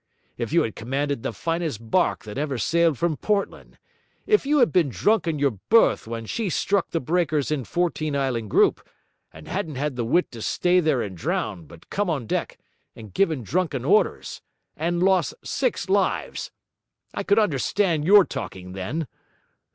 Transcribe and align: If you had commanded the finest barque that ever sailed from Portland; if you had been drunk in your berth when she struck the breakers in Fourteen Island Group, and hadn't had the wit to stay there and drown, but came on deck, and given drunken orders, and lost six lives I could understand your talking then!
If 0.35 0.51
you 0.51 0.63
had 0.63 0.75
commanded 0.75 1.21
the 1.21 1.31
finest 1.31 1.91
barque 1.91 2.23
that 2.23 2.35
ever 2.39 2.57
sailed 2.57 2.97
from 2.97 3.17
Portland; 3.17 3.77
if 4.25 4.47
you 4.47 4.57
had 4.57 4.71
been 4.73 4.89
drunk 4.89 5.27
in 5.27 5.37
your 5.37 5.59
berth 5.69 6.07
when 6.07 6.25
she 6.25 6.49
struck 6.49 6.89
the 6.89 6.99
breakers 6.99 7.51
in 7.51 7.65
Fourteen 7.65 8.15
Island 8.15 8.49
Group, 8.49 8.81
and 9.31 9.47
hadn't 9.47 9.75
had 9.75 9.97
the 9.97 10.03
wit 10.03 10.31
to 10.31 10.41
stay 10.41 10.79
there 10.79 11.03
and 11.03 11.15
drown, 11.15 11.67
but 11.67 11.91
came 11.91 12.09
on 12.09 12.25
deck, 12.25 12.57
and 12.95 13.13
given 13.13 13.43
drunken 13.43 13.85
orders, 13.85 14.41
and 14.75 15.03
lost 15.03 15.35
six 15.43 15.87
lives 15.87 16.49
I 17.13 17.21
could 17.21 17.37
understand 17.37 18.03
your 18.03 18.25
talking 18.25 18.71
then! 18.71 19.05